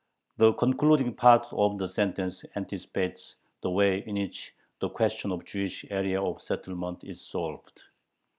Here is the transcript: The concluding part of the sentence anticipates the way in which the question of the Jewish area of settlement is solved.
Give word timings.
The 0.37 0.53
concluding 0.53 1.13
part 1.13 1.45
of 1.51 1.77
the 1.77 1.87
sentence 1.87 2.43
anticipates 2.55 3.35
the 3.61 3.69
way 3.69 3.99
in 4.07 4.15
which 4.15 4.51
the 4.79 4.89
question 4.89 5.31
of 5.31 5.41
the 5.41 5.45
Jewish 5.45 5.85
area 5.91 6.19
of 6.19 6.41
settlement 6.41 7.03
is 7.03 7.21
solved. 7.21 7.83